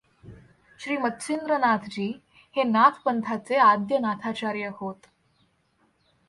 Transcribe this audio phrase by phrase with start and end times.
[0.79, 2.07] श्री मत्स्येंद्रनाथ जी
[2.55, 4.95] हे नाथ पंथाचे आद्य नाथाचार्य होत.